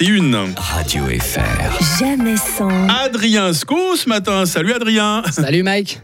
[0.00, 0.34] une.
[0.56, 1.98] Radio FR.
[1.98, 2.88] Jamais sans.
[2.88, 4.46] Adrien Sco ce matin.
[4.46, 5.22] Salut Adrien.
[5.30, 6.00] Salut Mike.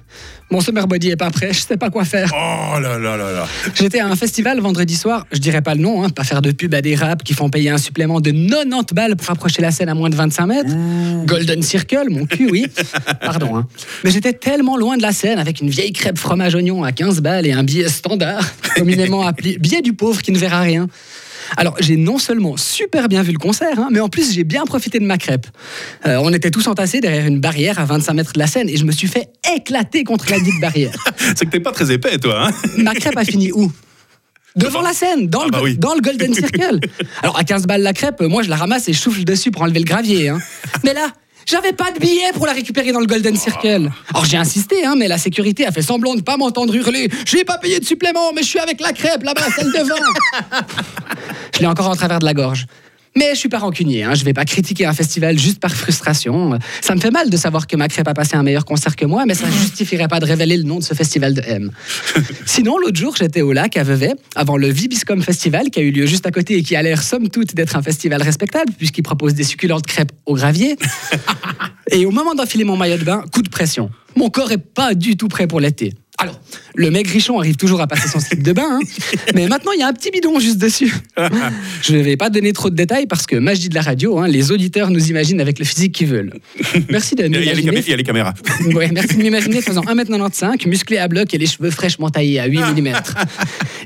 [0.51, 2.31] Mon summer body est pas prêt, je sais pas quoi faire.
[2.33, 3.49] Oh là là là là.
[3.75, 6.53] J'étais à un festival vendredi soir, je dirais pas le nom, hein, pas faire de
[6.53, 9.73] pub à des raps qui font payer un supplément de 90 balles pour approcher la
[9.73, 10.71] scène à moins de 25 mètres.
[11.25, 12.67] Golden Circle, mon cul, oui.
[13.21, 13.57] Pardon.
[13.57, 13.67] Hein.
[14.05, 17.23] Mais j'étais tellement loin de la scène avec une vieille crêpe fromage oignon à 15
[17.23, 18.45] balles et un billet standard,
[18.77, 20.87] communément appelé billet du pauvre qui ne verra rien.
[21.57, 24.65] Alors, j'ai non seulement super bien vu le concert, hein, mais en plus, j'ai bien
[24.65, 25.47] profité de ma crêpe.
[26.07, 28.77] Euh, on était tous entassés derrière une barrière à 25 mètres de la scène et
[28.77, 30.93] je me suis fait éclater contre la dite barrière.
[31.37, 32.49] C'est que t'es pas très épais, toi.
[32.49, 33.71] Hein Ma crêpe a fini où?
[34.57, 35.77] Devant la scène, dans, Ah le, bah oui.
[35.77, 36.81] dans le Golden Circle.
[37.23, 39.63] Alors, à 15 balles la crêpe, moi, je la ramasse et je souffle dessus pour
[39.63, 40.31] enlever le gravier.
[40.31, 40.39] hein.
[40.83, 41.13] Mais là,
[41.45, 43.91] j'avais pas de billet pour la récupérer dans le Golden Circle.
[44.09, 47.11] Alors, j'ai insisté, hein, mais la sécurité a fait semblant de pas m'entendre hurler.
[47.27, 49.95] J'ai pas payé de supplément, mais je suis avec la crêpe là-bas, celle devant.
[51.57, 52.67] Je l'ai encore en travers de la gorge.
[53.17, 54.13] Mais je suis pas rancunier, hein.
[54.13, 56.59] je vais pas critiquer un festival juste par frustration.
[56.83, 59.07] Ça me fait mal de savoir que ma crêpe a passé un meilleur concert que
[59.07, 61.71] moi, mais ça justifierait pas de révéler le nom de ce festival de M.
[62.45, 65.93] Sinon, l'autre jour, j'étais au lac à Vevey, avant le Vibiscom Festival, qui a eu
[65.93, 69.03] lieu juste à côté et qui a l'air, somme toute, d'être un festival respectable, puisqu'il
[69.03, 70.77] propose des succulentes crêpes au gravier.
[71.91, 73.89] et au moment d'enfiler mon maillot de bain, coup de pression.
[74.15, 75.95] Mon corps est pas du tout prêt pour l'été.
[76.19, 76.41] Alors,
[76.75, 78.81] le mec richon arrive toujours à passer son slip de bain, hein,
[79.35, 80.93] mais maintenant il y a un petit bidon juste dessus.
[81.83, 84.27] Je ne vais pas donner trop de détails parce que magie de la radio, hein,
[84.27, 86.33] les auditeurs nous imaginent avec le physique qu'ils veulent.
[86.89, 87.71] Merci de Il y, a les m'imaginer.
[87.71, 88.35] camé- il y a les caméras.
[88.73, 92.47] Ouais, merci de m'imaginer faisant 1m95, musclé à bloc et les cheveux fraîchement taillés à
[92.47, 92.93] 8 mm.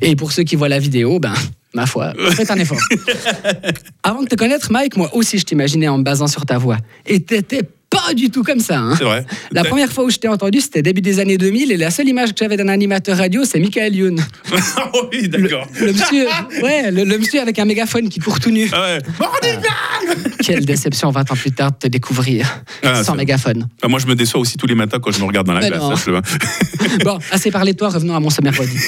[0.03, 1.35] Et pour ceux qui voient la vidéo, ben,
[1.75, 2.79] ma foi, faites un effort.
[4.03, 6.79] Avant de te connaître, Mike, moi aussi je t'imaginais en me basant sur ta voix.
[7.07, 8.79] Et t'étais pas du tout comme ça.
[8.79, 8.95] hein.
[8.97, 9.27] C'est vrai.
[9.53, 12.09] La première fois où je t'ai entendu, c'était début des années 2000 et la seule
[12.09, 14.21] image que j'avais d'un animateur radio, c'est Michael Youn.
[14.77, 15.67] Ah oui, d'accord.
[15.81, 16.27] Le monsieur,
[16.63, 18.69] ouais, le, le monsieur avec un mégaphone qui court tout nu.
[18.73, 18.99] Ah ouais.
[20.43, 23.69] Quelle déception 20 ans plus tard de te découvrir Ah, sans mégaphone.
[23.83, 25.61] Ah, moi, je me déçois aussi tous les matins quand je me regarde dans la
[25.61, 25.83] Mais glace.
[25.83, 26.21] ça, je le-
[27.05, 28.79] Bon, assez parlé de toi, revenons à mon body.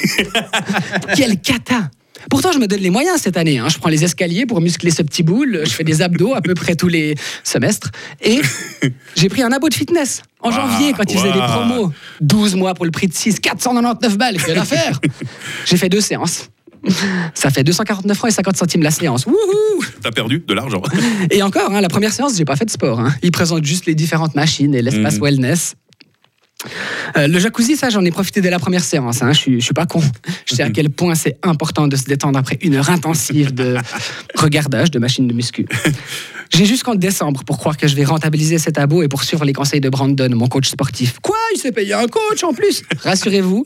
[1.16, 1.90] Quelle cata
[2.30, 3.58] Pourtant, je me donne les moyens cette année.
[3.58, 3.68] hein.
[3.68, 5.62] Je prends les escaliers pour muscler ce petit boule.
[5.64, 7.90] Je fais des abdos à peu près tous les semestres.
[8.22, 8.40] Et
[9.16, 11.92] j'ai pris un abo de fitness en Wow, janvier quand ils faisaient des promos.
[12.20, 14.36] 12 mois pour le prix de 6, 499 balles.
[14.44, 15.00] Quelle affaire
[15.66, 16.48] J'ai fait deux séances.
[17.34, 19.24] Ça fait 249 francs et 50 centimes la séance.
[19.26, 20.82] Wouhou T'as perdu de l'argent.
[21.30, 22.98] et encore, hein, la première séance, j'ai pas fait de sport.
[22.98, 23.14] hein.
[23.22, 25.22] Ils présentent juste les différentes machines et l'espace Mhm.
[25.22, 25.74] wellness.
[27.16, 29.22] Euh, le jacuzzi, ça, j'en ai profité dès la première séance.
[29.22, 29.32] hein.
[29.32, 30.02] Je suis, je suis pas con.
[30.46, 33.76] Je sais à quel point c'est important de se détendre après une heure intensive de
[34.34, 35.66] regardage de machines de muscu.
[36.54, 39.80] J'ai jusqu'en décembre pour croire que je vais rentabiliser cet abo et poursuivre les conseils
[39.80, 41.18] de Brandon, mon coach sportif.
[41.22, 41.36] Quoi?
[41.54, 42.82] Il s'est payé un coach en plus?
[43.02, 43.64] Rassurez-vous,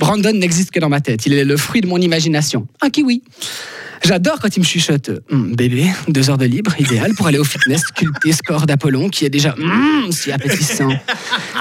[0.00, 1.26] Brandon n'existe que dans ma tête.
[1.26, 2.66] Il est le fruit de mon imagination.
[2.80, 3.22] Un kiwi.
[4.04, 7.44] J'adore quand il me chuchote Hum, Bébé, deux heures de libre, idéal pour aller au
[7.44, 10.90] fitness sculpter ce corps d'Apollon qui est déjà hum, si appétissant.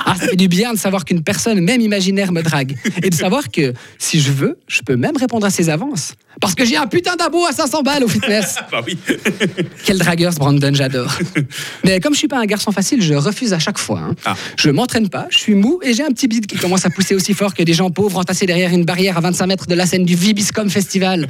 [0.05, 2.75] Ah, ça fait du bien de savoir qu'une personne, même imaginaire, me drague.
[3.03, 6.13] Et de savoir que, si je veux, je peux même répondre à ses avances.
[6.39, 8.55] Parce que j'ai un putain d'abo à 500 balles au fitness.
[8.71, 8.97] Bah oui.
[9.85, 11.13] Quel dragueur ce Brandon, j'adore.
[11.83, 13.99] Mais comme je suis pas un garçon facile, je refuse à chaque fois.
[13.99, 14.15] hein.
[14.25, 14.35] Ah.
[14.57, 17.15] Je m'entraîne pas, je suis mou et j'ai un petit bide qui commence à pousser
[17.15, 19.85] aussi fort que des gens pauvres entassés derrière une barrière à 25 mètres de la
[19.85, 21.27] scène du Vibiscom Festival.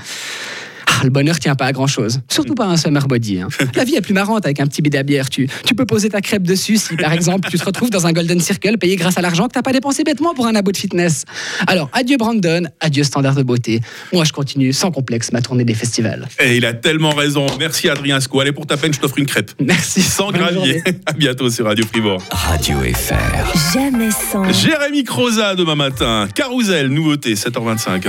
[1.01, 2.19] Ah, le bonheur tient pas à grand chose.
[2.29, 3.39] Surtout pas un summer body.
[3.41, 3.47] hein.
[3.75, 5.29] La vie est plus marrante avec un petit bide à bière.
[5.31, 8.13] Tu, tu peux poser ta crêpe dessus si, par exemple, tu te retrouves dans un
[8.13, 10.77] Golden Circle payé grâce à l'argent que t'as pas dépensé bêtement pour un abo de
[10.77, 11.25] fitness.
[11.65, 13.81] Alors, adieu Brandon, adieu standard de beauté.
[14.13, 16.27] Moi, je continue sans complexe ma tournée des festivals.
[16.39, 17.47] Et il a tellement raison.
[17.57, 18.39] Merci Adrien Sco.
[18.39, 19.51] Allez, pour ta peine, je t'offre une crêpe.
[19.59, 20.01] Merci.
[20.03, 20.83] Sans gravier.
[21.07, 22.21] À bientôt sur Radio Fribourg.
[22.29, 23.73] Radio FR.
[23.73, 24.51] Jamais sans.
[24.51, 26.27] Jérémy Croza demain matin.
[26.35, 28.07] Carousel, nouveauté, 7h25.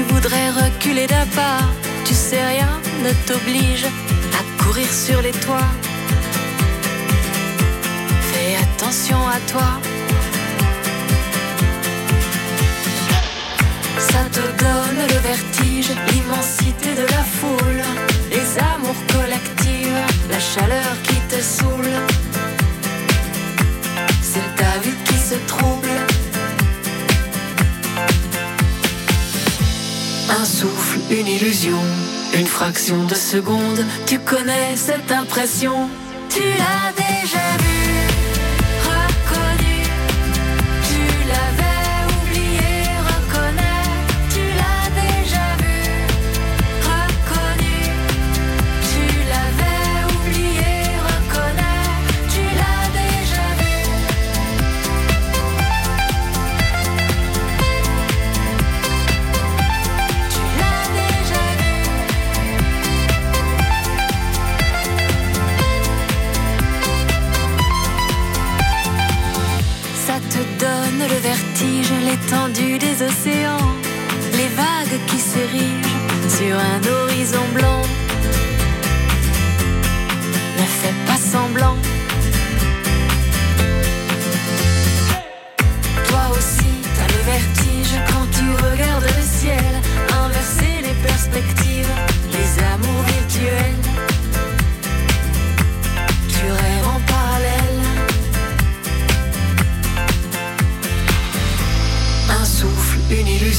[0.00, 1.60] Tu voudrais reculer d'un pas.
[2.04, 3.86] Tu sais, rien ne t'oblige
[4.38, 5.72] à courir sur les toits.
[8.30, 9.70] Fais attention à toi.
[14.10, 17.84] Ça te donne le vertige, l'immensité de la foule,
[18.30, 20.89] les amours collectives, la chaleur
[31.36, 31.78] illusion,
[32.34, 33.84] une fraction de seconde.
[34.06, 35.88] Tu connais cette impression,
[36.28, 38.09] tu l'as déjà vue,
[72.10, 73.70] l'étendue des océans,
[74.32, 75.88] les vagues qui s'érigent
[76.28, 77.82] sur un horizon blanc.
[80.58, 81.76] Ne fais pas semblant.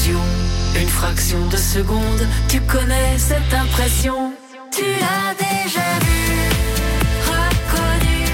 [0.02, 0.20] Illusion,
[0.80, 2.26] une fraction de seconde.
[2.48, 4.32] Tu connais cette impression.
[4.70, 6.48] Tu l'as déjà vu,
[7.26, 8.24] reconnu.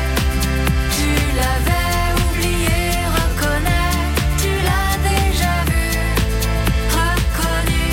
[0.96, 2.78] Tu l'avais oublié,
[3.18, 3.96] reconnais.
[4.38, 5.88] Tu l'as déjà vu,
[6.90, 7.88] reconnu.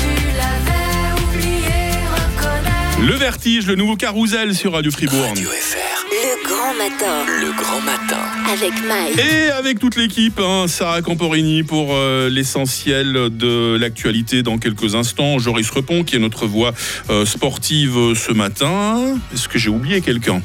[0.00, 1.80] Tu l'avais oublié,
[2.12, 3.06] reconnais.
[3.06, 5.28] Le vertige, le nouveau carrousel sur Radio Fribourg.
[5.28, 5.78] Radio FR.
[6.10, 8.18] Le grand matin Le grand matin.
[8.52, 9.16] avec Mike.
[9.18, 15.38] Et avec toute l'équipe, hein, Sarah Camporini pour euh, l'essentiel de l'actualité dans quelques instants.
[15.38, 16.72] Joris Repon qui est notre voix
[17.10, 19.16] euh, sportive euh, ce matin.
[19.32, 20.42] Est-ce que j'ai oublié quelqu'un?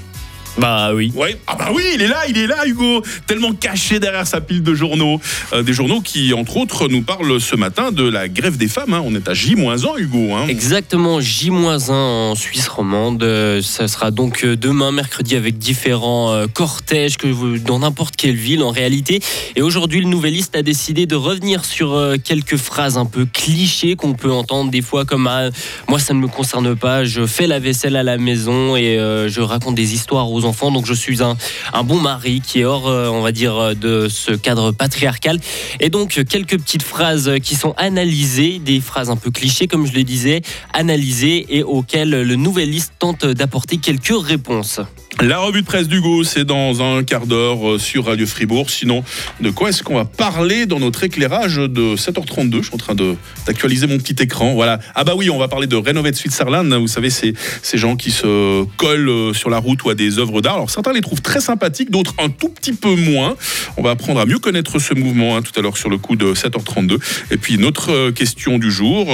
[0.57, 1.11] Bah oui.
[1.15, 1.37] Ouais.
[1.47, 3.01] Ah bah oui, il est là, il est là, Hugo.
[3.25, 5.19] Tellement caché derrière sa pile de journaux.
[5.51, 8.93] Euh, des journaux qui, entre autres, nous parlent ce matin de la grève des femmes.
[8.93, 9.01] hein.
[9.03, 10.33] On est à J-1, Hugo.
[10.35, 10.47] hein.
[10.47, 13.23] Exactement, J-1 en Suisse romande.
[13.23, 18.35] Euh, Ça sera donc euh, demain, mercredi, avec différents cortèges que vous, dans n'importe quelle
[18.35, 19.21] ville en réalité.
[19.55, 24.13] Et aujourd'hui, le Nouvelliste a décidé de revenir sur quelques phrases un peu clichés qu'on
[24.13, 25.49] peut entendre des fois comme ah,
[25.87, 29.29] moi ça ne me concerne pas, je fais la vaisselle à la maison et euh,
[29.29, 30.71] je raconte des histoires aux enfants.
[30.71, 31.37] Donc je suis un,
[31.73, 35.39] un bon mari qui est hors, euh, on va dire, euh, de ce cadre patriarcal.
[35.79, 39.93] Et donc quelques petites phrases qui sont analysées, des phrases un peu clichés comme je
[39.93, 40.41] le disais,
[40.73, 44.79] analysées et auxquelles le Nouvelliste tente d'apporter quelques réponses.
[45.21, 48.69] La revue de presse d'Hugo, c'est dans un quart d'heure euh, sur Radio Fribourg.
[48.69, 49.03] Sinon,
[49.39, 52.95] de quoi est-ce qu'on va parler dans notre éclairage de 7h32 Je suis en train
[52.95, 53.15] de-
[53.45, 54.53] d'actualiser mon petit écran.
[54.55, 54.79] Voilà.
[54.95, 56.73] Ah bah oui, on va parler de Renovate Switzerland.
[56.73, 60.17] Vous savez, c'est ces gens qui se collent euh, sur la route ou à des
[60.19, 60.55] œuvres d'art.
[60.55, 63.37] Alors certains les trouvent très sympathiques, d'autres un tout petit peu moins.
[63.77, 66.15] On va apprendre à mieux connaître ce mouvement hein, tout à l'heure sur le coup
[66.17, 66.97] de 7h32.
[67.31, 69.07] Et puis notre euh, question du jour,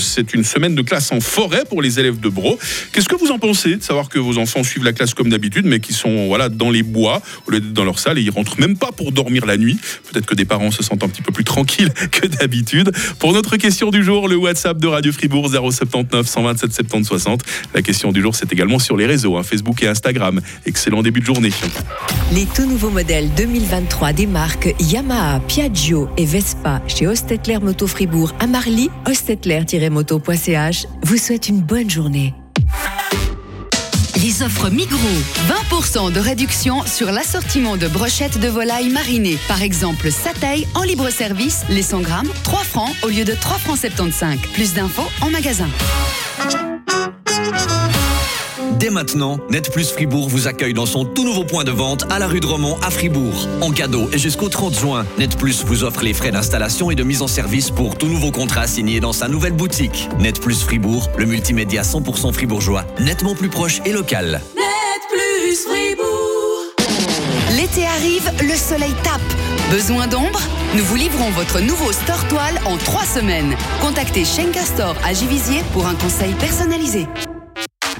[0.00, 2.58] c'est une semaine de classe en forêt pour les élèves de Bro.
[2.92, 5.66] Qu'est-ce que vous en pensez de savoir que vos enfants suivent la classe comme d'habitude,
[5.66, 8.30] mais qui sont voilà dans les bois au lieu d'être dans leur salle et ils
[8.30, 9.78] rentrent même pas pour dormir la nuit.
[10.10, 12.92] Peut-être que des parents se sentent un petit peu plus tranquilles que d'habitude.
[13.18, 17.42] Pour notre question du jour, le WhatsApp de Radio Fribourg 079 127 70 60.
[17.74, 20.40] La question du jour, c'est également sur les réseaux, hein, Facebook et Instagram.
[20.66, 21.50] Excellent début de journée.
[22.32, 28.32] Les tout nouveaux modèles 2023 des marques Yamaha, Piaggio et Vespa chez Ostetler Moto Fribourg
[28.40, 32.34] à Marly, ostetler-moto.ch vous souhaite une bonne journée.
[34.26, 34.98] Les offres Migros.
[35.70, 39.38] 20% de réduction sur l'assortiment de brochettes de volaille marinées.
[39.46, 43.58] Par exemple, Satay en libre service, les 100 grammes, 3 francs au lieu de 3
[43.58, 44.40] francs 75.
[44.52, 45.68] Plus d'infos en magasin.
[48.78, 52.18] Dès maintenant, Net Plus Fribourg vous accueille dans son tout nouveau point de vente à
[52.18, 53.48] la rue de Romont à Fribourg.
[53.62, 57.02] En cadeau et jusqu'au 30 juin, Net Plus vous offre les frais d'installation et de
[57.02, 60.10] mise en service pour tout nouveau contrat signé dans sa nouvelle boutique.
[60.18, 64.42] Net Plus Fribourg, le multimédia 100% fribourgeois, nettement plus proche et local.
[65.08, 66.64] plus Fribourg.
[67.56, 69.22] L'été arrive, le soleil tape.
[69.70, 70.40] Besoin d'ombre?
[70.76, 73.56] Nous vous livrons votre nouveau store toile en 3 semaines.
[73.80, 77.06] Contactez Schenker Store à Givisier pour un conseil personnalisé.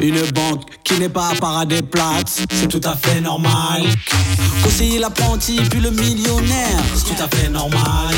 [0.00, 3.82] Une banque qui n'est pas paradis plate, c'est tout à fait normal.
[4.62, 8.14] Conseiller l'apprenti puis le millionnaire, c'est tout à fait normal.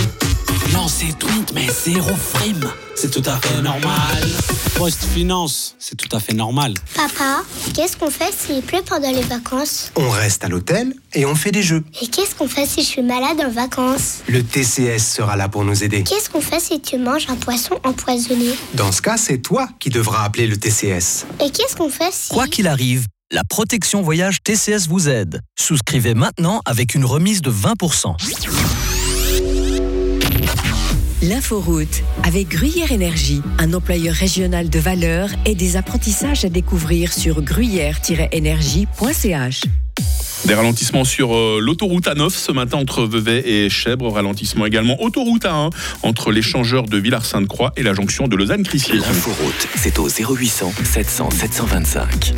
[0.72, 4.28] Lancer tweet mais zéro frime, c'est tout à fait normal.
[4.76, 6.74] Post finance, c'est tout à fait normal.
[6.94, 7.42] Papa,
[7.74, 9.90] qu'est-ce qu'on fait s'il pleut pendant les vacances?
[9.96, 11.82] On reste à l'hôtel et on fait des jeux.
[12.00, 14.18] Et qu'est-ce qu'on fait si je suis malade en vacances?
[14.28, 16.04] Le TCS sera là pour nous aider.
[16.04, 18.50] Qu'est-ce qu'on fait si tu manges un poisson empoisonné?
[18.74, 21.26] Dans ce cas, c'est toi qui devras appeler le TCS.
[21.40, 22.28] Et qu'est-ce qu'on fait si...
[22.28, 25.40] Quoi qu'il arrive, la protection voyage TCS vous aide.
[25.58, 28.16] Souscrivez maintenant avec une remise de 20%.
[31.20, 37.42] L'inforoute avec Gruyère Énergie, un employeur régional de valeur et des apprentissages à découvrir sur
[37.42, 39.62] gruyère-énergie.ch.
[40.44, 44.12] Des ralentissements sur euh, l'autoroute A9 ce matin entre Vevey et Chèvre.
[44.12, 45.72] Ralentissement également autoroute A1
[46.04, 48.98] entre l'échangeur de Villars-Sainte-Croix et la jonction de Lausanne-Crissier.
[48.98, 52.34] L'inforoute, c'est au 0800 700 725.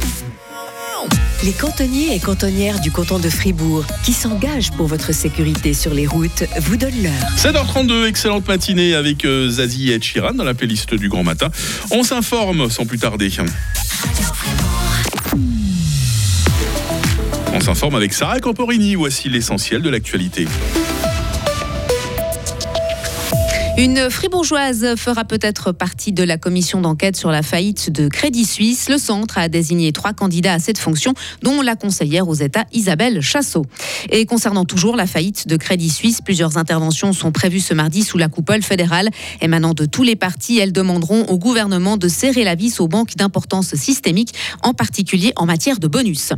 [1.43, 6.07] Les cantonniers et cantonnières du canton de Fribourg qui s'engagent pour votre sécurité sur les
[6.07, 7.13] routes vous donnent l'heure.
[7.39, 11.49] 7h32, excellente matinée avec euh, Zazie et Sheeran dans la playlist du Grand Matin.
[11.91, 13.31] On s'informe sans plus tarder.
[17.55, 18.95] On s'informe avec Sarah Camporini.
[18.95, 20.47] Voici l'essentiel de l'actualité.
[23.81, 28.91] Une fribourgeoise fera peut-être partie de la commission d'enquête sur la faillite de Crédit Suisse.
[28.91, 33.23] Le centre a désigné trois candidats à cette fonction, dont la conseillère aux États Isabelle
[33.23, 33.65] Chassot.
[34.11, 38.19] Et concernant toujours la faillite de Crédit Suisse, plusieurs interventions sont prévues ce mardi sous
[38.19, 39.09] la coupole fédérale.
[39.41, 43.17] Émanant de tous les partis, elles demanderont au gouvernement de serrer la vis aux banques
[43.17, 46.35] d'importance systémique, en particulier en matière de bonus.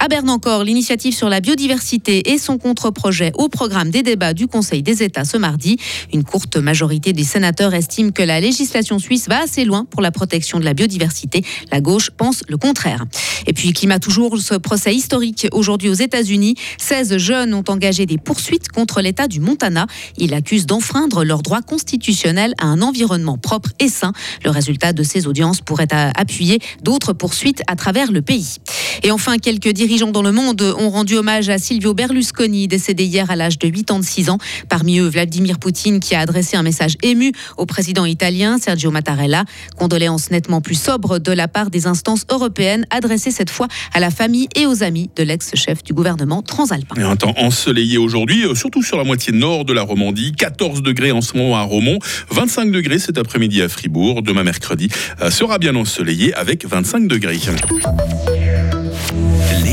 [0.00, 4.46] À Berne encore, l'initiative sur la biodiversité et son contre-projet au programme des débats du
[4.46, 5.76] Conseil des États ce mardi.
[6.14, 10.10] Une courte majorité des sénateurs estime que la législation suisse va assez loin pour la
[10.10, 11.44] protection de la biodiversité.
[11.72, 13.04] La gauche pense le contraire.
[13.46, 16.54] Et puis, climat toujours, ce procès historique aujourd'hui aux États-Unis.
[16.78, 19.86] 16 jeunes ont engagé des poursuites contre l'État du Montana.
[20.18, 24.12] Ils accusent d'enfreindre leur droit constitutionnel à un environnement propre et sain.
[24.44, 28.56] Le résultat de ces audiences pourrait appuyer d'autres poursuites à travers le pays.
[29.02, 33.30] Et enfin, quelques dirigeants dans le monde ont rendu hommage à Silvio Berlusconi, décédé hier
[33.30, 34.38] à l'âge de 86 ans.
[34.68, 39.44] Parmi eux, Vladimir Poutine, qui a adressé un message ému au président italien Sergio Mattarella.
[39.78, 44.10] Condoléances nettement plus sobres de la part des instances européennes, adressées cette fois à la
[44.10, 47.00] famille et aux amis de l'ex-chef du gouvernement transalpin.
[47.02, 50.32] Un temps ensoleillé aujourd'hui, euh, surtout sur la moitié nord de la Romandie.
[50.32, 51.98] 14 degrés en ce moment à Romont,
[52.30, 54.22] 25 degrés cet après-midi à Fribourg.
[54.22, 54.88] Demain mercredi
[55.22, 57.38] euh, sera bien ensoleillé avec 25 degrés.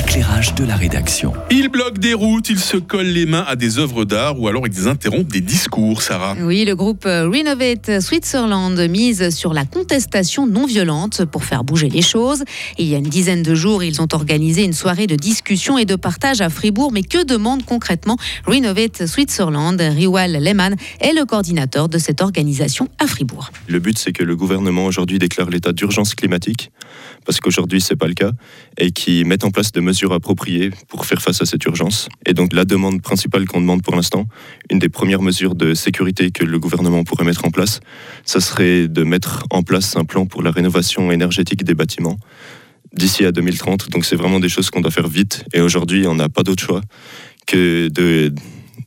[0.05, 1.31] L'éclairage de la rédaction.
[1.49, 4.67] Il bloque des routes, il se colle les mains à des œuvres d'art ou alors
[4.67, 6.35] ils interrompent des discours, Sarah.
[6.41, 12.01] Oui, le groupe Renovate Switzerland mise sur la contestation non violente pour faire bouger les
[12.01, 12.43] choses.
[12.77, 15.85] il y a une dizaine de jours, ils ont organisé une soirée de discussion et
[15.85, 16.91] de partage à Fribourg.
[16.91, 19.79] Mais que demande concrètement Renovate Switzerland?
[19.79, 23.51] Riwal Lehmann est le coordinateur de cette organisation à Fribourg.
[23.67, 26.71] Le but, c'est que le gouvernement aujourd'hui déclare l'état d'urgence climatique,
[27.25, 28.31] parce qu'aujourd'hui, ce n'est pas le cas,
[28.77, 32.09] et qui mette en place de mesures appropriées pour faire face à cette urgence.
[32.25, 34.27] Et donc la demande principale qu'on demande pour l'instant,
[34.69, 37.79] une des premières mesures de sécurité que le gouvernement pourrait mettre en place,
[38.25, 42.17] ça serait de mettre en place un plan pour la rénovation énergétique des bâtiments
[42.93, 43.89] d'ici à 2030.
[43.89, 45.45] Donc c'est vraiment des choses qu'on doit faire vite.
[45.53, 46.81] Et aujourd'hui, on n'a pas d'autre choix
[47.45, 47.89] que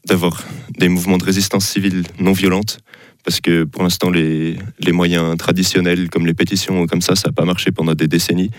[0.05, 0.45] d'avoir
[0.79, 2.79] des mouvements de résistance civile non violentes
[3.27, 7.29] parce que pour l'instant, les, les, moyens traditionnels comme les pétitions ou comme ça, ça
[7.29, 8.53] n'a pas marché pendant des décennies.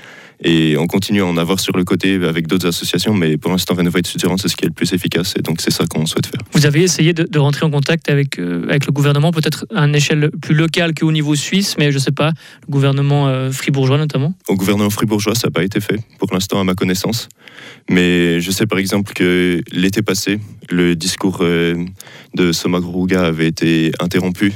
[0.43, 3.73] Et on continue à en avoir sur le côté avec d'autres associations, mais pour l'instant,
[3.73, 6.27] Renovate Switzerland, c'est ce qui est le plus efficace, et donc c'est ça qu'on souhaite
[6.27, 6.41] faire.
[6.53, 9.85] Vous avez essayé de, de rentrer en contact avec, euh, avec le gouvernement, peut-être à
[9.85, 12.33] une échelle plus locale qu'au niveau suisse, mais je ne sais pas,
[12.67, 14.35] le gouvernement euh, fribourgeois notamment?
[14.47, 17.29] Au gouvernement fribourgeois, ça n'a pas été fait, pour l'instant, à ma connaissance.
[17.89, 20.39] Mais je sais par exemple que l'été passé,
[20.69, 21.75] le discours euh,
[22.35, 24.53] de Somagruga avait été interrompu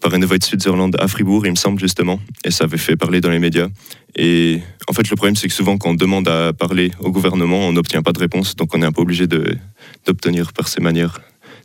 [0.00, 3.30] par Renovate Switzerland à Fribourg, il me semble justement, et ça avait fait parler dans
[3.30, 3.68] les médias.
[4.16, 7.68] Et en fait, le problème, c'est que souvent, quand on demande à parler au gouvernement,
[7.68, 11.20] on n'obtient pas de réponse, donc on est un peu obligé d'obtenir par ces manières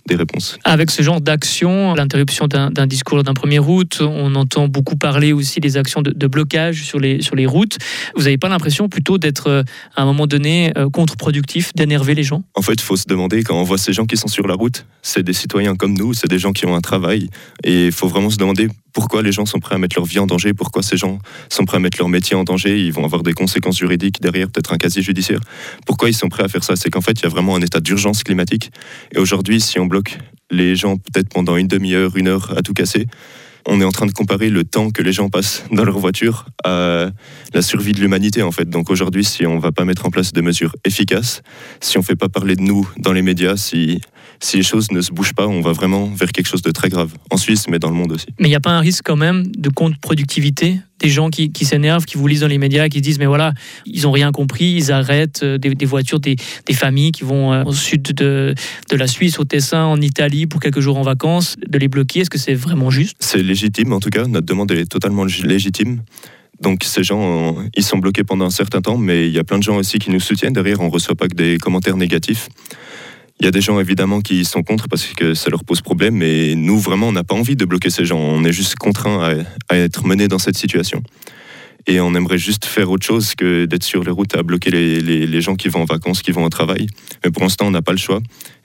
[0.08, 0.58] des réponses.
[0.64, 5.60] Avec ce genre d'action, l'interruption d'un discours d'un premier route, on entend beaucoup parler aussi
[5.60, 7.78] des actions de, de blocage sur les, sur les routes.
[8.16, 9.64] Vous n'avez pas l'impression plutôt d'être euh,
[9.96, 12.44] à un moment donné euh, contre-productif, d'énerver les gens?
[12.54, 14.54] En fait, il faut se demander, quand on voit ces gens qui sont sur la
[14.54, 17.30] route, c'est des citoyens comme nous, c'est des gens qui ont un travail,
[17.64, 20.20] et il faut vraiment se demander pourquoi les gens sont prêts à mettre leur vie
[20.20, 21.20] en danger, pourquoi ces gens
[21.50, 24.48] sont prêts à mettre leur métier en danger, ils vont avoir des conséquences juridiques derrière,
[24.48, 25.42] peut-être un casier judiciaire.
[25.86, 26.78] Pourquoi ils sont prêts à faire ça?
[26.78, 28.72] C'est qu'en fait, il y a vraiment un état d'urgence climatique.
[29.14, 29.86] Et aujourd'hui, si on
[30.52, 33.08] les gens peut-être pendant une demi-heure, une heure à tout casser,
[33.68, 36.46] on est en train de comparer le temps que les gens passent dans leur voiture
[36.64, 37.10] à
[37.54, 38.70] la survie de l'humanité en fait.
[38.70, 41.42] Donc aujourd'hui, si on ne va pas mettre en place des mesures efficaces,
[41.82, 44.02] si on ne fait pas parler de nous dans les médias, si
[44.40, 46.90] si les choses ne se bougent pas, on va vraiment vers quelque chose de très
[46.90, 48.28] grave, en Suisse, mais dans le monde aussi.
[48.40, 52.06] Mais il n'y a pas un risque quand même de contre-productivité des gens qui, s'énervent,
[52.06, 53.54] qui vous lisent dans les médias, qui disent mais voilà,
[53.86, 56.38] ils n'ont rien compris, ils arrêtent euh, des, voitures, des,
[56.72, 58.56] familles qui vont euh, au sud de,
[58.90, 62.22] de la Suisse, au Tessin, en Italie pour quelques jours en vacances, de les bloquer.
[62.22, 63.18] Est-ce que c'est vraiment juste?
[63.20, 66.02] C'est légitime en tout cas, notre demande est totalement légitime.
[66.62, 69.58] Donc ces gens, ils sont bloqués pendant un certain temps, mais il y a plein
[69.58, 70.54] de gens aussi qui nous soutiennent.
[70.54, 72.48] Derrière, on ne reçoit pas que des commentaires négatifs.
[73.40, 76.16] Il y a des gens évidemment qui sont contre parce que ça leur pose problème,
[76.16, 78.18] mais nous vraiment on n'a pas envie de bloquer ces gens.
[78.18, 81.04] On est juste contraint à, être menés dans cette situation.
[81.88, 85.00] Et on aimerait juste faire autre chose que d'être sur les routes à bloquer les,
[85.02, 86.88] les, gens qui vont en vacances, qui vont au travail.
[87.24, 88.22] Mais pour l'instant, on n'a pas le choix.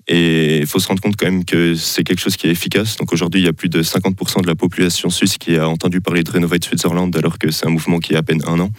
[0.09, 2.97] Et il faut se rendre compte quand même que c'est quelque chose qui est efficace.
[2.97, 6.01] Donc aujourd'hui, il y a plus de 50% de la population suisse qui a entendu
[6.01, 8.71] parler de Renovate Switzerland alors que c'est un mouvement qui a à peine un an.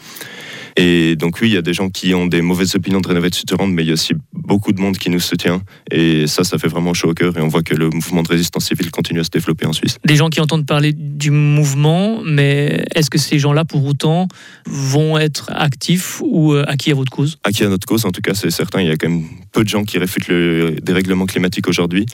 [0.76, 3.36] Et donc oui, il y a des gens qui ont des mauvaises opinions de Renovate
[3.36, 5.62] Switzerland, mais il y a aussi beaucoup de monde qui nous soutient.
[5.90, 7.38] Et ça, ça fait vraiment chaud au cœur.
[7.38, 9.98] Et on voit que le mouvement de résistance civile continue à se développer en Suisse.
[10.06, 14.28] Des gens qui entendent parler du mouvement, mais est-ce que ces gens-là, pour autant,
[14.66, 17.38] vont être actifs ou euh, acquis à votre cause?
[17.44, 18.82] Acquis à notre cause, en tout cas, c'est certain.
[18.82, 22.06] Il y a quand même peu de gens qui réfutent le dérèglement climatique aujourd'hui.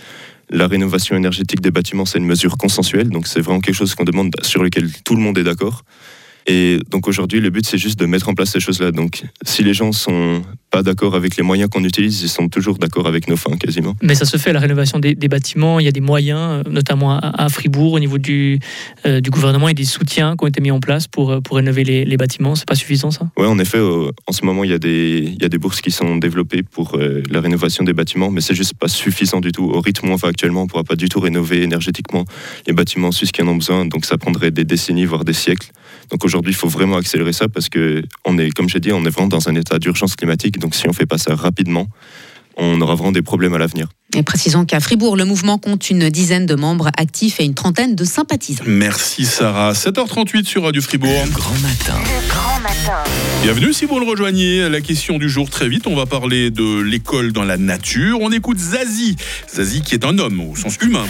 [0.49, 4.05] La rénovation énergétique des bâtiments, c'est une mesure consensuelle, donc c'est vraiment quelque chose qu'on
[4.05, 5.83] demande sur lequel tout le monde est d'accord.
[6.47, 8.91] Et donc aujourd'hui, le but, c'est juste de mettre en place ces choses-là.
[8.91, 12.77] Donc si les gens sont pas d'accord avec les moyens qu'on utilise, ils sont toujours
[12.77, 13.95] d'accord avec nos fins, quasiment.
[14.01, 15.79] Mais ça se fait, la rénovation des, des bâtiments.
[15.79, 18.59] Il y a des moyens, euh, notamment à, à Fribourg, au niveau du,
[19.05, 21.57] euh, du gouvernement, et des soutiens qui ont été mis en place pour, euh, pour
[21.57, 22.55] rénover les, les bâtiments.
[22.55, 23.29] C'est pas suffisant, ça?
[23.37, 25.57] Ouais, en effet, euh, en ce moment, il y, a des, il y a des
[25.57, 29.41] bourses qui sont développées pour euh, la rénovation des bâtiments, mais c'est juste pas suffisant
[29.41, 29.65] du tout.
[29.65, 32.23] Au rythme où on va actuellement, on pourra pas du tout rénover énergétiquement
[32.67, 35.71] les bâtiments suisses qui en ont besoin, donc ça prendrait des décennies, voire des siècles.
[36.11, 39.03] Donc aujourd'hui, il faut vraiment accélérer ça parce que on est, comme j'ai dit, on
[39.05, 40.59] est vraiment dans un état d'urgence climatique.
[40.59, 41.87] Donc si on fait pas ça rapidement,
[42.57, 43.87] on aura vraiment des problèmes à l'avenir.
[44.15, 47.95] Et précisons qu'à Fribourg, le mouvement compte une dizaine de membres actifs et une trentaine
[47.95, 48.63] de sympathisants.
[48.65, 49.73] Merci Sarah.
[49.73, 51.25] 7h38 sur Radio Fribourg.
[51.31, 51.99] Grand matin.
[52.27, 53.03] Grand matin.
[53.43, 54.69] Bienvenue si vous le rejoignez.
[54.69, 58.19] La question du jour, très vite, on va parler de l'école dans la nature.
[58.21, 59.17] On écoute Zazie.
[59.53, 61.05] Zazie qui est un homme au sens humain.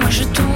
[0.00, 0.53] Moi je tourne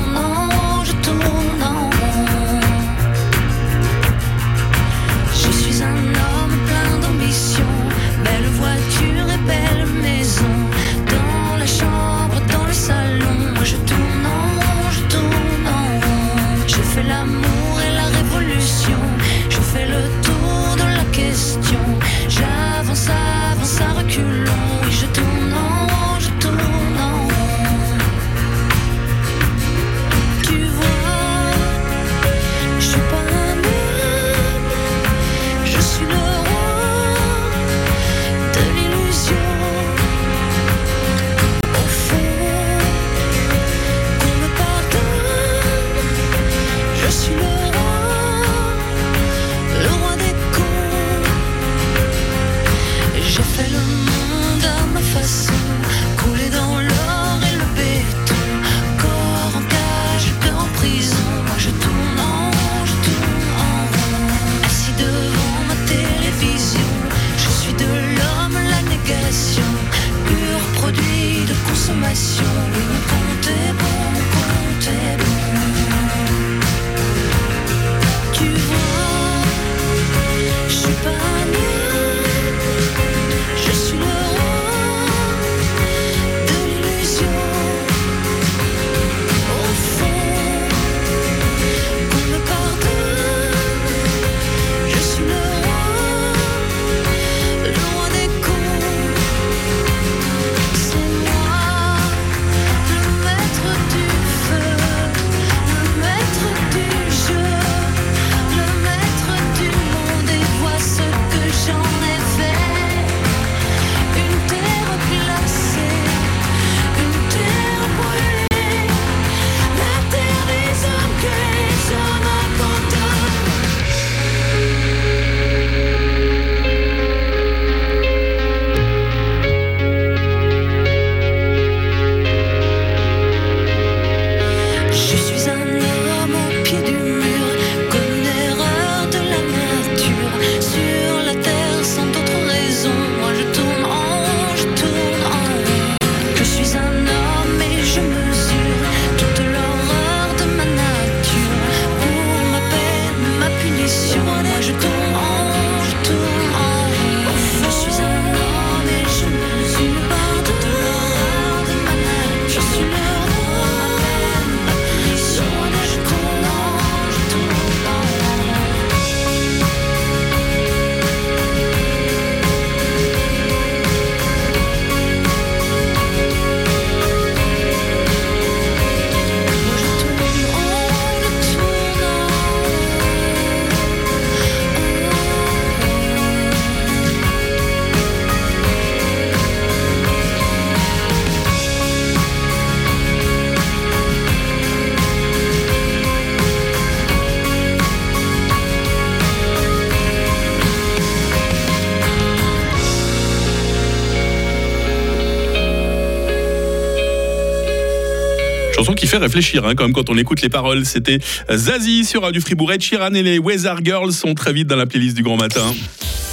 [209.08, 210.84] fait réfléchir hein, quand on écoute les paroles.
[210.84, 211.18] C'était
[211.50, 212.73] Zazie sur Radio Fribourg.
[212.73, 215.64] Ed Sheeran et les Weather Girls sont très vite dans la playlist du Grand Matin.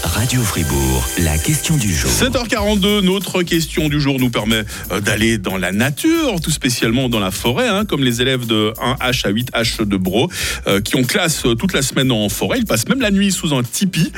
[0.05, 2.11] Radio Fribourg, la question du jour.
[2.11, 7.19] 7h42, notre question du jour nous permet euh, d'aller dans la nature, tout spécialement dans
[7.19, 10.29] la forêt, hein, comme les élèves de 1H à 8H de Bro,
[10.67, 12.59] euh, qui ont classe euh, toute la semaine en forêt.
[12.59, 14.11] Ils passent même la nuit sous un tipi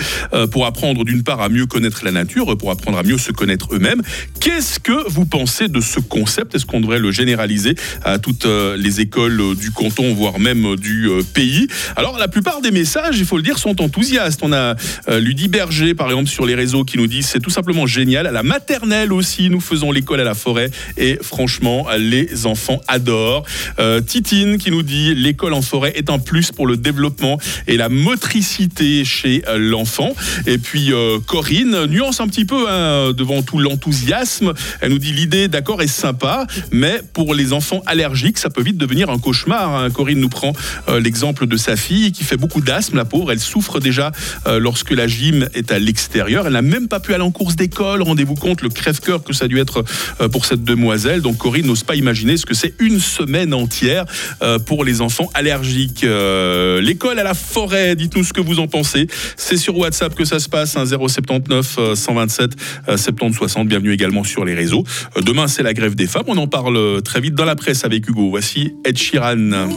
[0.51, 3.73] pour apprendre d'une part à mieux connaître la nature, pour apprendre à mieux se connaître
[3.73, 4.01] eux-mêmes.
[4.39, 6.55] Qu'est-ce que vous pensez de ce concept?
[6.55, 11.67] Est-ce qu'on devrait le généraliser à toutes les écoles du canton, voire même du pays?
[11.95, 14.41] Alors la plupart des messages, il faut le dire, sont enthousiastes.
[14.43, 14.75] On a
[15.09, 18.25] euh, Ludie Berger, par exemple, sur les réseaux qui nous dit c'est tout simplement génial.
[18.25, 23.45] À la maternelle aussi, nous faisons l'école à la forêt et franchement, les enfants adorent.
[23.79, 27.77] Euh, Titine qui nous dit l'école en forêt est un plus pour le développement et
[27.77, 30.15] la motricité chez euh, l'enfant.
[30.45, 34.53] Et puis euh, Corinne nuance un petit peu hein, devant tout l'enthousiasme.
[34.81, 38.77] Elle nous dit l'idée, d'accord, est sympa, mais pour les enfants allergiques, ça peut vite
[38.77, 39.75] devenir un cauchemar.
[39.75, 39.89] hein.
[39.91, 40.53] Corinne nous prend
[40.89, 43.31] euh, l'exemple de sa fille qui fait beaucoup d'asthme, la pauvre.
[43.31, 44.11] Elle souffre déjà
[44.59, 46.47] lorsque la gym est à l'extérieur.
[46.47, 48.01] Elle n'a même pas pu aller en course d'école.
[48.01, 49.83] Rendez-vous compte le crève-cœur que ça a dû être
[50.21, 51.21] euh, pour cette demoiselle.
[51.21, 54.05] Donc Corinne n'ose pas imaginer ce que c'est une semaine entière
[54.41, 56.03] euh, pour les enfants allergiques.
[56.03, 59.07] Euh, L'école à la forêt, dites-nous ce que vous en pensez.
[59.35, 62.51] C'est sur WhatsApp que ça se passe, hein, 079 euh, 127
[62.89, 63.67] euh, 70 60.
[63.67, 64.83] Bienvenue également sur les réseaux.
[65.21, 66.23] Demain, c'est la grève des femmes.
[66.27, 68.29] On en parle très vite dans la presse avec Hugo.
[68.29, 69.69] Voici Ed Sheeran.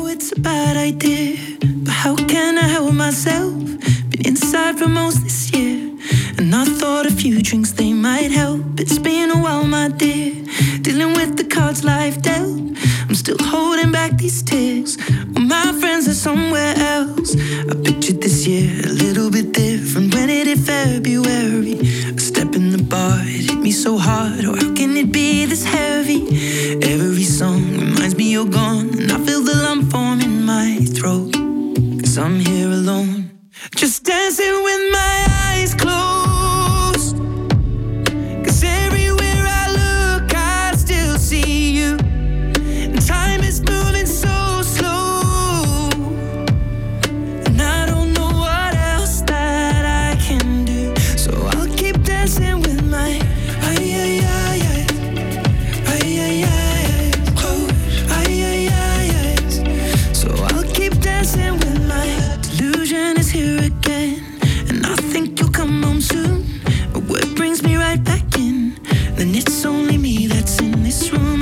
[4.20, 5.96] Been inside for most this year,
[6.36, 8.78] and I thought a few drinks they might help.
[8.78, 10.34] It's been a while, my dear,
[10.82, 12.60] dealing with the cards life dealt.
[13.08, 14.98] I'm still holding back these tears.
[15.32, 17.34] Well, my friends are somewhere else.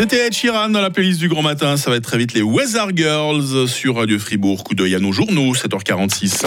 [0.00, 1.76] C'était Ed Sheeran dans la playlist du Grand Matin.
[1.76, 4.64] Ça va être très vite les Weather Girls sur Radio Fribourg.
[4.64, 6.46] Coup d'œil à nos journaux, 7h46.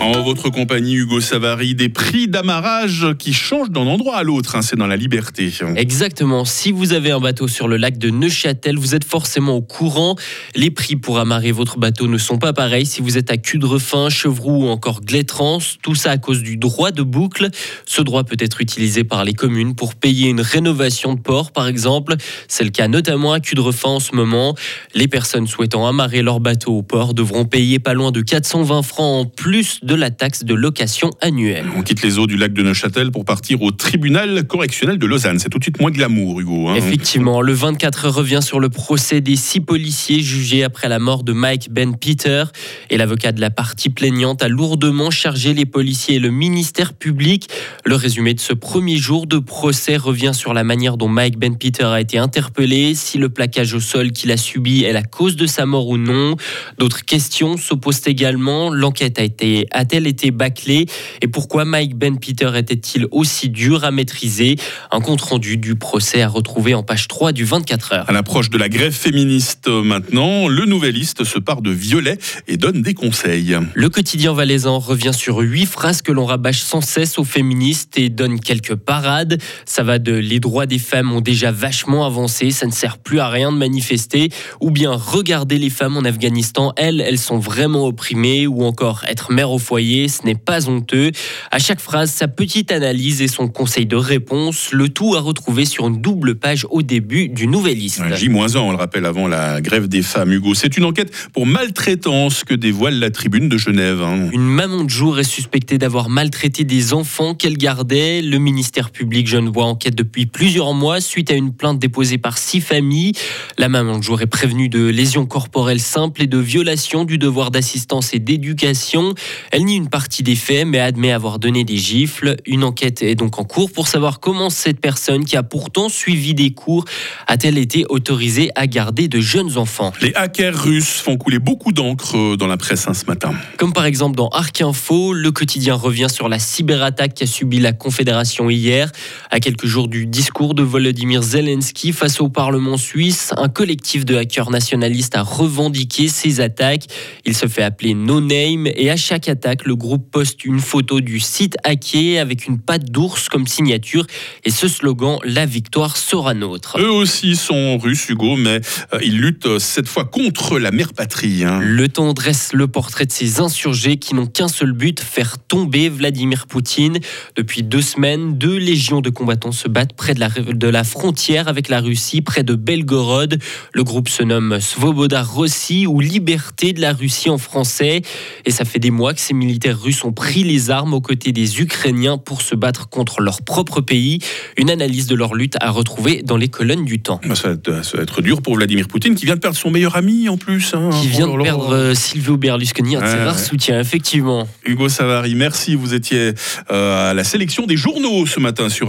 [0.00, 4.62] En votre compagnie, Hugo Savary, des prix d'amarrage qui changent d'un endroit à l'autre, hein,
[4.62, 5.52] c'est dans la liberté.
[5.76, 6.46] Exactement.
[6.46, 10.16] Si vous avez un bateau sur le lac de Neuchâtel, vous êtes forcément au courant.
[10.56, 14.08] Les prix pour amarrer votre bateau ne sont pas pareils si vous êtes à Cudrefin,
[14.08, 15.76] Chevroux ou encore Glétrance.
[15.82, 17.50] Tout ça à cause du droit de boucle.
[17.84, 21.68] Ce droit peut être utilisé par les communes pour payer une rénovation de port, par
[21.68, 22.14] exemple.
[22.48, 24.54] C'est le cas notamment à Cudrefin en ce moment.
[24.94, 29.26] Les personnes souhaitant amarrer leur bateau au port devront payer pas loin de 420 francs
[29.26, 31.66] en plus de la taxe de location annuelle.
[31.76, 35.38] On quitte les eaux du lac de Neuchâtel pour partir au tribunal correctionnel de Lausanne.
[35.38, 36.68] C'est tout de suite moins glamour, Hugo.
[36.68, 36.74] hein.
[36.74, 41.32] Effectivement, le 24 revient sur le procès des six policiers jugés après la mort de
[41.32, 42.44] Mike Ben Peter.
[42.90, 47.48] Et l'avocat de la partie plaignante a lourdement chargé les policiers et le ministère public.
[47.84, 51.56] Le résumé de ce premier jour de procès revient sur la manière dont Mike Ben
[51.56, 55.36] Peter a été interpellé, si le plaquage au sol qu'il a subi est la cause
[55.36, 56.36] de sa mort ou non.
[56.78, 58.70] D'autres questions s'opposent également.
[58.70, 60.86] L'enquête a été, a-t-elle été bâclée
[61.22, 64.56] Et pourquoi Mike Ben Peter était-il aussi dur à maîtriser?
[64.90, 68.04] Un compte-rendu du procès à retrouver en page 3 du 24 heures.
[68.08, 72.82] À l'approche de la grève féministe maintenant, le Nouvelliste se part de violet et donne
[72.82, 73.56] des conseils.
[73.74, 78.10] Le quotidien valaisan revient sur huit phrases que l'on rabâche sans cesse aux féministes et
[78.10, 79.40] donne quelques parades.
[79.64, 83.18] Ça va de les droits des femmes ont déjà vachement avancé, ça ne sert plus
[83.20, 87.86] à rien de manifester, ou bien regarder les femmes en Afghanistan, elles, elles sont vraiment
[87.86, 91.12] opprimées, ou encore être mère au foyer, ce n'est pas honteux.
[91.50, 95.64] À chaque phrase, sa petite analyse et son conseil de réponse, le tout à retrouver
[95.64, 98.02] sur une double page au début du Nouvelliste.
[98.16, 100.54] J-1, on le rappelle, avant la grève des femmes, Hugo.
[100.54, 104.02] C'est une enquête pour maltraitance que dévoile la tribune de Genève.
[104.02, 104.28] hein.
[104.32, 108.22] Une maman de jour est suspectée d'avoir maltraité des enfants qu'elle gardait.
[108.22, 112.60] Le ministère public genevois enquête depuis plusieurs mois suite à une plainte déposée par six
[112.60, 113.12] familles.
[113.56, 117.50] La maman de jour est prévenue de lésions corporelles simples et de violation du devoir
[117.50, 119.14] d'assistance et d'éducation.
[119.52, 122.36] Elle nie une partie des faits mais admet avoir donné des gifles.
[122.46, 126.34] Une enquête est donc en cours pour savoir comment cette personne qui a pourtant suivi
[126.34, 126.84] des cours
[127.26, 129.92] a-t-elle été autorisée à garder de jeunes enfants.
[130.00, 133.34] Les hackers russes font couler beaucoup d'encre dans la presse hein, ce matin.
[133.58, 137.72] Comme par exemple dans Arc Info, le quotidien revient sur la cyberattaque qu'a subi la
[137.72, 138.90] Confédération hier.
[139.30, 144.16] À quelques jours du discours de Volodymyr Zelensky face au Parlement suisse, un collectif de
[144.16, 146.86] hackers nationalistes a revendiqué ces attaques.
[147.24, 151.00] Il se fait appeler No Name et à chaque attaque, le groupe poste une photo
[151.00, 154.06] du site hacké avec une patte d'ours comme signature
[154.44, 156.76] et ce slogan La victoire sera nôtre.
[156.78, 158.60] Eux aussi sont russes, Hugo, mais
[158.94, 161.44] euh, ils luttent euh, cette fois contre la mère patrie.
[161.44, 161.60] hein.
[161.62, 165.88] Le temps dresse le portrait de ces insurgés qui n'ont qu'un seul but, faire tomber
[165.88, 166.98] Vladimir Poutine.
[167.36, 171.48] Depuis deux semaines, deux légions de combattants se battent près de la, de la frontière
[171.48, 173.38] avec la Russie, près de Belgorod.
[173.72, 178.02] Le groupe se nomme Svoboda Rossi ou Liberté de la Russie en français.
[178.44, 181.32] Et ça fait des mois que ces militaires russes ont pris les armes aux côtés
[181.32, 184.18] des Ukrainiens pour se battre contre leur propre pays.
[184.56, 187.20] Une analyse de leur lutte à retrouver dans les colonnes du temps.
[187.26, 189.56] Bah, Ça va, être, ça va être dur pour Vladimir Poutine, qui vient de perdre
[189.56, 190.72] son meilleur ami en plus.
[190.74, 190.90] hein.
[191.00, 194.46] Qui vient de perdre euh, Silvio Berlusconi, un de ses rares soutiens, effectivement.
[194.64, 195.74] Hugo Savary, merci.
[195.74, 196.32] Vous étiez
[196.70, 198.88] euh, à la sélection des journaux ce matin sur